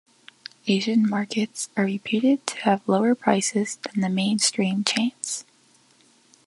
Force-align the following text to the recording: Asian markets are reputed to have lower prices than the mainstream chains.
Asian 0.65 1.07
markets 1.07 1.69
are 1.77 1.85
reputed 1.85 2.47
to 2.47 2.57
have 2.61 2.89
lower 2.89 3.13
prices 3.13 3.75
than 3.83 4.01
the 4.01 4.09
mainstream 4.09 4.83
chains. 4.83 5.45